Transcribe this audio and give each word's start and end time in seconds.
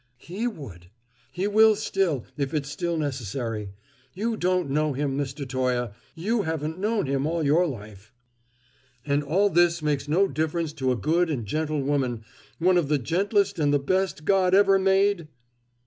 "He 0.17 0.47
would; 0.47 0.87
he 1.31 1.47
will 1.47 1.75
still, 1.75 2.25
if 2.35 2.55
it's 2.55 2.71
still 2.71 2.97
necessary. 2.97 3.69
You 4.15 4.35
don't 4.35 4.71
know 4.71 4.93
him, 4.93 5.15
Mr. 5.15 5.47
Toye; 5.47 5.91
you 6.15 6.41
haven't 6.41 6.79
known 6.79 7.05
him 7.05 7.27
all 7.27 7.43
your 7.45 7.67
life." 7.67 8.11
"And 9.05 9.21
all 9.23 9.51
this 9.51 9.83
makes 9.83 10.07
no 10.07 10.27
difference 10.27 10.73
to 10.73 10.91
a 10.91 10.95
good 10.95 11.29
and 11.29 11.45
gentle 11.45 11.83
woman 11.83 12.23
one 12.57 12.79
of 12.79 12.87
the 12.87 12.97
gentlest 12.97 13.59
and 13.59 13.71
the 13.71 13.77
best 13.77 14.25
God 14.25 14.55
ever 14.55 14.79
made?" 14.79 15.27